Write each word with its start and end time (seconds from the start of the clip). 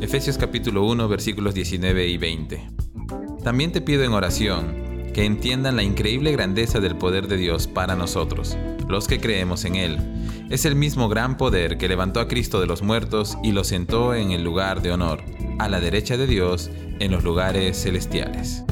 Efesios 0.00 0.38
capítulo 0.38 0.84
1 0.84 1.08
versículos 1.08 1.52
19 1.52 2.06
y 2.06 2.16
20. 2.16 2.70
También 3.44 3.70
te 3.70 3.82
pido 3.82 4.02
en 4.02 4.14
oración 4.14 5.12
que 5.12 5.26
entiendan 5.26 5.76
la 5.76 5.82
increíble 5.82 6.32
grandeza 6.32 6.80
del 6.80 6.96
poder 6.96 7.28
de 7.28 7.36
Dios 7.36 7.66
para 7.66 7.94
nosotros, 7.94 8.56
los 8.88 9.06
que 9.06 9.20
creemos 9.20 9.66
en 9.66 9.74
Él. 9.76 9.98
Es 10.48 10.64
el 10.64 10.74
mismo 10.74 11.10
gran 11.10 11.36
poder 11.36 11.76
que 11.76 11.86
levantó 11.86 12.20
a 12.20 12.28
Cristo 12.28 12.62
de 12.62 12.66
los 12.66 12.80
muertos 12.80 13.36
y 13.44 13.52
lo 13.52 13.62
sentó 13.62 14.14
en 14.14 14.30
el 14.30 14.42
lugar 14.42 14.80
de 14.80 14.92
honor, 14.92 15.22
a 15.58 15.68
la 15.68 15.80
derecha 15.80 16.16
de 16.16 16.26
Dios, 16.26 16.70
en 16.98 17.12
los 17.12 17.22
lugares 17.22 17.82
celestiales. 17.82 18.64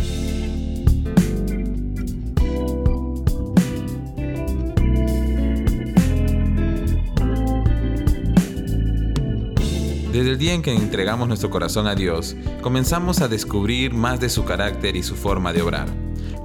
Desde 10.19 10.33
el 10.33 10.39
día 10.39 10.53
en 10.53 10.63
que 10.63 10.75
entregamos 10.75 11.29
nuestro 11.29 11.49
corazón 11.49 11.87
a 11.87 11.95
Dios, 11.95 12.35
comenzamos 12.61 13.21
a 13.21 13.29
descubrir 13.29 13.95
más 13.95 14.19
de 14.19 14.29
su 14.29 14.45
carácter 14.45 14.97
y 14.97 15.05
su 15.05 15.15
forma 15.15 15.53
de 15.53 15.63
obrar. 15.63 15.87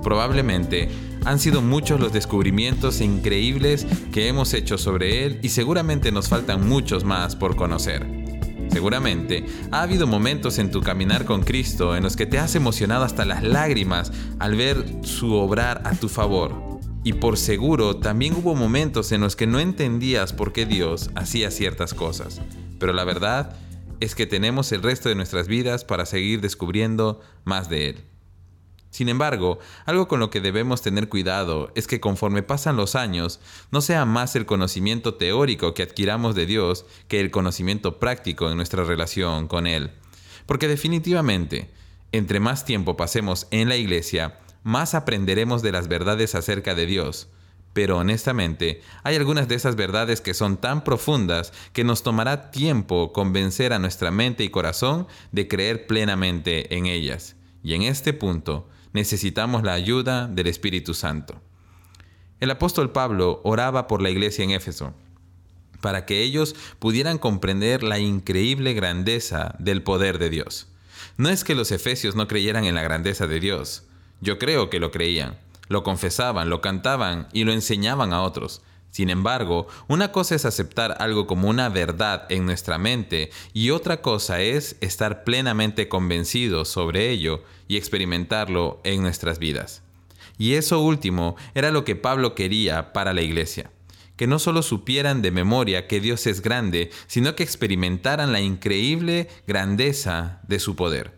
Probablemente 0.04 0.90
han 1.26 1.40
sido 1.40 1.64
muchos 1.64 2.00
los 2.00 2.14
descubrimientos 2.14 3.02
increíbles 3.02 3.88
que 4.12 4.28
hemos 4.28 4.54
hecho 4.54 4.78
sobre 4.78 5.26
Él 5.26 5.40
y 5.41 5.50
seguramente 5.50 6.12
nos 6.12 6.30
faltan 6.30 6.70
muchos 6.70 7.04
más 7.04 7.36
por 7.36 7.55
conocer. 7.55 8.05
Seguramente 8.70 9.44
ha 9.72 9.81
habido 9.81 10.05
momentos 10.05 10.59
en 10.59 10.70
tu 10.70 10.81
caminar 10.81 11.26
con 11.26 11.42
Cristo 11.42 11.95
en 11.95 12.03
los 12.03 12.16
que 12.16 12.28
te 12.28 12.38
has 12.38 12.53
emocionado 12.53 13.05
hasta 13.05 13.26
las 13.26 13.42
lágrimas 13.42 14.12
al 14.38 14.55
ver 14.55 14.86
su 15.02 15.34
obrar 15.34 15.81
a 15.86 15.95
tu 15.95 16.09
favor. 16.09 16.80
Y 17.03 17.14
por 17.14 17.40
seguro 17.40 17.95
también 17.95 18.36
hubo 18.36 18.53
momentos 18.53 19.12
en 19.12 19.22
los 19.22 19.36
que 19.36 19.48
no 19.48 19.59
entendías 19.59 20.31
por 20.31 20.53
qué 20.53 20.67
Dios 20.67 21.09
hacía 21.16 21.50
ciertas 21.50 21.95
cosas. 21.95 22.40
Pero 22.84 22.92
la 22.92 23.05
verdad 23.05 23.55
es 24.02 24.14
que 24.14 24.26
tenemos 24.26 24.73
el 24.73 24.84
resto 24.84 25.08
de 25.08 25.16
nuestras 25.16 25.48
vidas 25.48 25.86
para 25.86 26.05
seguir 26.05 26.42
descubriendo 26.42 27.22
más 27.45 27.70
de 27.70 27.88
Él. 27.88 28.03
Sin 28.89 29.08
embargo, 29.08 29.59
algo 29.86 30.09
con 30.09 30.20
lo 30.20 30.30
que 30.30 30.42
debemos 30.42 30.81
tener 30.81 31.08
cuidado 31.08 31.72
es 31.76 31.88
que 31.88 32.02
conforme 32.02 32.44
pasan 32.44 32.76
los 32.76 32.95
años, 32.95 33.39
no 33.72 33.80
sea 33.80 34.04
más 34.04 34.36
el 34.36 34.45
conocimiento 34.45 35.14
teórico 35.14 35.73
que 35.73 35.84
adquiramos 35.84 36.36
de 36.36 36.45
Dios 36.45 36.86
que 37.08 37.22
el 37.22 37.31
conocimiento 37.31 38.00
práctico 38.00 38.50
en 38.50 38.58
nuestra 38.58 38.84
relación 38.84 39.48
con 39.48 39.66
Él. 39.66 39.92
Porque 40.45 40.67
definitivamente, 40.67 41.72
entre 42.11 42.42
más 42.42 42.66
tiempo 42.66 42.98
pasemos 42.98 43.48
en 43.52 43.70
la 43.70 43.78
iglesia, 43.78 44.42
más 44.64 44.94
aprenderemos 44.94 45.61
de 45.61 45.72
las 45.72 45.88
verdades 45.88 46.36
acerca 46.36 46.76
de 46.76 46.86
Dios, 46.86 47.30
pero 47.74 47.98
honestamente, 47.98 48.82
hay 49.04 49.16
algunas 49.16 49.48
de 49.48 49.56
esas 49.56 49.76
verdades 49.76 50.22
que 50.22 50.34
son 50.34 50.58
tan 50.58 50.84
profundas 50.84 51.52
que 51.74 51.84
nos 51.84 52.04
tomará 52.04 52.52
tiempo 52.52 53.12
convencer 53.12 53.74
a 53.74 53.80
nuestra 53.80 54.12
mente 54.12 54.44
y 54.44 54.50
corazón 54.50 55.08
de 55.32 55.48
creer 55.48 55.88
plenamente 55.88 56.76
en 56.76 56.86
ellas. 56.86 57.36
Y 57.64 57.74
en 57.74 57.82
este 57.82 58.14
punto 58.14 58.70
necesitamos 58.94 59.64
la 59.64 59.74
ayuda 59.74 60.28
del 60.28 60.48
Espíritu 60.48 60.94
Santo. 60.94 61.42
El 62.40 62.52
apóstol 62.52 62.92
Pablo 62.92 63.42
oraba 63.44 63.88
por 63.88 64.02
la 64.02 64.10
iglesia 64.10 64.44
en 64.44 64.52
Éfeso 64.52 64.94
para 65.84 66.06
que 66.06 66.22
ellos 66.22 66.56
pudieran 66.80 67.18
comprender 67.18 67.84
la 67.84 68.00
increíble 68.00 68.74
grandeza 68.74 69.54
del 69.60 69.84
poder 69.84 70.18
de 70.18 70.30
Dios. 70.30 70.68
No 71.18 71.28
es 71.28 71.44
que 71.44 71.56
los 71.56 71.74
efesios 71.74 72.16
no 72.16 72.30
creyeran 72.30 72.64
en 72.64 72.74
la 72.74 72.82
grandeza 72.82 73.28
de 73.28 73.42
Dios, 73.42 73.84
yo 74.22 74.40
creo 74.40 74.70
que 74.70 74.80
lo 74.80 74.92
creían, 74.92 75.38
lo 75.67 75.83
confesaban, 75.83 76.50
lo 76.50 76.61
cantaban 76.61 77.28
y 77.33 77.44
lo 77.44 77.52
enseñaban 77.52 78.14
a 78.14 78.22
otros. 78.22 78.61
Sin 78.94 79.09
embargo, 79.09 79.67
una 79.88 80.11
cosa 80.11 80.36
es 80.36 80.45
aceptar 80.45 80.97
algo 81.00 81.25
como 81.25 81.50
una 81.50 81.67
verdad 81.70 82.28
en 82.30 82.45
nuestra 82.45 82.78
mente 82.78 83.31
y 83.52 83.72
otra 83.72 84.02
cosa 84.02 84.42
es 84.42 84.75
estar 84.81 85.23
plenamente 85.23 85.89
convencidos 85.89 86.70
sobre 86.70 87.09
ello 87.09 87.44
y 87.67 87.78
experimentarlo 87.78 88.81
en 88.83 89.02
nuestras 89.02 89.39
vidas. 89.39 89.81
Y 90.38 90.53
eso 90.53 90.80
último 90.80 91.36
era 91.55 91.71
lo 91.71 91.86
que 91.86 91.95
Pablo 91.95 92.36
quería 92.36 92.93
para 92.93 93.14
la 93.14 93.23
iglesia, 93.23 93.71
que 94.15 94.27
no 94.27 94.38
solo 94.38 94.61
supieran 94.61 95.23
de 95.23 95.32
memoria 95.32 95.88
que 95.88 95.99
Dios 95.99 96.27
es 96.27 96.42
grande, 96.42 96.92
sino 97.08 97.36
que 97.36 97.42
experimentaran 97.42 98.32
la 98.32 98.42
increíble 98.42 99.27
grandeza 99.48 100.39
de 100.48 100.59
su 100.59 100.76
poder. 100.76 101.14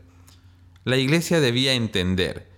La 0.86 0.96
iglesia 0.96 1.42
debía 1.42 1.74
entender 1.74 2.55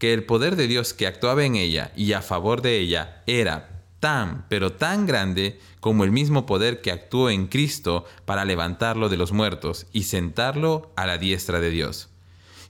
que 0.00 0.14
el 0.14 0.24
poder 0.24 0.56
de 0.56 0.66
Dios 0.66 0.94
que 0.94 1.06
actuaba 1.06 1.44
en 1.44 1.54
ella 1.54 1.92
y 1.94 2.14
a 2.14 2.22
favor 2.22 2.62
de 2.62 2.78
ella 2.78 3.22
era 3.26 3.84
tan, 4.00 4.46
pero 4.48 4.72
tan 4.72 5.04
grande 5.04 5.60
como 5.78 6.04
el 6.04 6.10
mismo 6.10 6.46
poder 6.46 6.80
que 6.80 6.90
actuó 6.90 7.28
en 7.28 7.46
Cristo 7.46 8.06
para 8.24 8.46
levantarlo 8.46 9.10
de 9.10 9.18
los 9.18 9.32
muertos 9.32 9.86
y 9.92 10.04
sentarlo 10.04 10.90
a 10.96 11.06
la 11.06 11.18
diestra 11.18 11.60
de 11.60 11.68
Dios. 11.68 12.08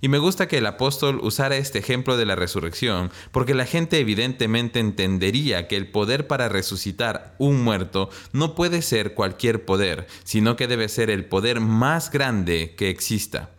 Y 0.00 0.08
me 0.08 0.18
gusta 0.18 0.48
que 0.48 0.58
el 0.58 0.66
apóstol 0.66 1.20
usara 1.22 1.56
este 1.56 1.78
ejemplo 1.78 2.16
de 2.16 2.26
la 2.26 2.34
resurrección, 2.34 3.12
porque 3.30 3.54
la 3.54 3.66
gente 3.66 4.00
evidentemente 4.00 4.80
entendería 4.80 5.68
que 5.68 5.76
el 5.76 5.88
poder 5.88 6.26
para 6.26 6.48
resucitar 6.48 7.36
un 7.38 7.62
muerto 7.62 8.10
no 8.32 8.56
puede 8.56 8.82
ser 8.82 9.14
cualquier 9.14 9.64
poder, 9.64 10.08
sino 10.24 10.56
que 10.56 10.66
debe 10.66 10.88
ser 10.88 11.10
el 11.10 11.26
poder 11.26 11.60
más 11.60 12.10
grande 12.10 12.74
que 12.76 12.90
exista 12.90 13.50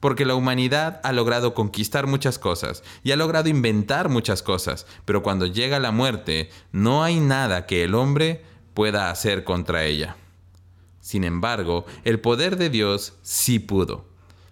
porque 0.00 0.24
la 0.24 0.34
humanidad 0.34 1.00
ha 1.02 1.12
logrado 1.12 1.54
conquistar 1.54 2.06
muchas 2.06 2.38
cosas 2.38 2.82
y 3.02 3.12
ha 3.12 3.16
logrado 3.16 3.48
inventar 3.48 4.08
muchas 4.08 4.42
cosas, 4.42 4.86
pero 5.04 5.22
cuando 5.22 5.46
llega 5.46 5.78
la 5.80 5.92
muerte 5.92 6.50
no 6.72 7.02
hay 7.02 7.20
nada 7.20 7.66
que 7.66 7.84
el 7.84 7.94
hombre 7.94 8.44
pueda 8.74 9.10
hacer 9.10 9.44
contra 9.44 9.84
ella. 9.84 10.16
Sin 11.00 11.24
embargo, 11.24 11.86
el 12.04 12.20
poder 12.20 12.56
de 12.56 12.68
Dios 12.68 13.14
sí 13.22 13.58
pudo. 13.58 14.04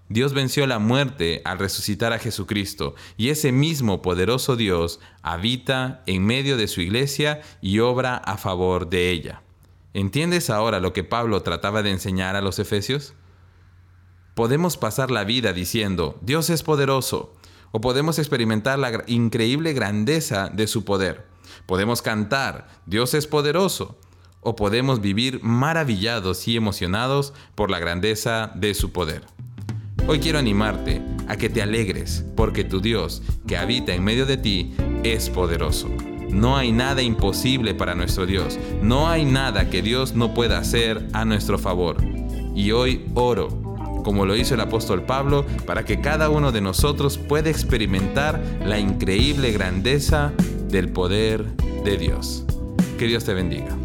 Dios 0.09 0.35
venció 0.35 0.67
la 0.67 0.79
muerte 0.79 1.41
al 1.45 1.59
resucitar 1.59 2.13
a 2.13 2.19
Jesucristo 2.19 2.95
y 3.17 3.31
ese 3.31 3.53
mismo 3.53 4.03
poderoso 4.03 4.55
Dios 4.55 5.01
habita 5.23 6.03
en 6.07 6.25
medio 6.25 6.57
de 6.57 6.69
su 6.69 6.81
iglesia 6.81 7.41
y 7.61 7.81
obra 7.81 8.17
a 8.17 8.37
favor 8.37 8.89
de 8.89 9.11
ella. 9.11 9.43
¿Entiendes 9.95 10.51
ahora 10.51 10.79
lo 10.79 10.93
que 10.93 11.05
Pablo 11.05 11.43
trataba 11.43 11.83
de 11.83 11.91
enseñar 11.91 12.37
a 12.37 12.43
los 12.43 12.59
efesios? 12.59 13.15
Podemos 14.35 14.77
pasar 14.77 15.13
la 15.13 15.23
vida 15.23 15.53
diciendo, 15.53 16.19
Dios 16.21 16.51
es 16.51 16.65
poderoso, 16.65 17.33
o 17.71 17.81
podemos 17.81 18.19
experimentar 18.19 18.81
la 18.81 19.05
increíble 19.07 19.73
grandeza 19.75 20.51
de 20.53 20.67
su 20.67 20.85
poder. 20.85 21.25
Podemos 21.67 22.03
cantar, 22.03 22.67
Dios 22.85 23.15
es 23.15 23.29
poderoso, 23.29 23.97
o 24.41 24.57
podemos 24.57 25.01
vivir 25.01 25.39
maravillados 25.45 26.49
y 26.49 26.57
emocionados 26.57 27.33
por 27.55 27.71
la 27.71 27.79
grandeza 27.79 28.51
de 28.57 28.75
su 28.75 28.91
poder. 28.91 29.23
Hoy 30.09 30.19
quiero 30.19 30.41
animarte 30.41 31.01
a 31.29 31.37
que 31.37 31.49
te 31.49 31.63
alegres, 31.63 32.25
porque 32.35 32.65
tu 32.65 32.81
Dios, 32.81 33.23
que 33.47 33.57
habita 33.57 33.95
en 33.95 34.03
medio 34.03 34.27
de 34.27 34.37
ti, 34.37 34.75
es 35.05 35.31
poderoso. 35.31 35.89
No 36.29 36.57
hay 36.57 36.73
nada 36.73 37.03
imposible 37.03 37.73
para 37.73 37.95
nuestro 37.95 38.27
Dios, 38.27 38.59
no 38.83 39.09
hay 39.09 39.25
nada 39.25 39.71
que 39.71 39.81
Dios 39.81 40.15
no 40.15 40.35
pueda 40.35 40.59
hacer 40.59 41.09
a 41.13 41.25
nuestro 41.25 41.57
favor. 41.57 41.99
Y 42.57 42.73
hoy 42.73 43.07
oro 43.15 43.64
como 44.05 44.27
lo 44.27 44.37
hizo 44.37 44.55
el 44.55 44.61
apóstol 44.61 45.03
Pablo, 45.03 45.45
para 45.67 45.85
que 45.85 46.01
cada 46.01 46.31
uno 46.31 46.53
de 46.53 46.61
nosotros 46.61 47.19
pueda 47.19 47.51
experimentar 47.51 48.41
la 48.65 48.79
increíble 48.79 49.51
grandeza 49.51 50.33
del 50.69 50.91
poder 50.91 51.45
de 51.85 51.97
Dios. 51.97 52.45
Que 52.99 53.07
Dios 53.07 53.25
te 53.25 53.35
bendiga. 53.35 53.84